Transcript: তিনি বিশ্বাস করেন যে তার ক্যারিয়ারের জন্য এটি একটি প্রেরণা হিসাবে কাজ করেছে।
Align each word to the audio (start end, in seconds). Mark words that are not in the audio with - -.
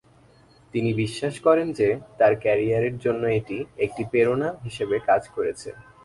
তিনি 0.73 0.89
বিশ্বাস 0.93 1.35
করেন 1.39 1.67
যে 1.71 1.87
তার 2.19 2.33
ক্যারিয়ারের 2.35 2.95
জন্য 2.97 3.23
এটি 3.39 3.57
একটি 3.77 4.01
প্রেরণা 4.11 4.49
হিসাবে 4.65 4.95
কাজ 5.09 5.21
করেছে। 5.35 5.69